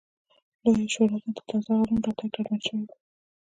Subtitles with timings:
[0.63, 2.91] لویې شورا ته د تازه غړو راتګ ډاډمن شوی و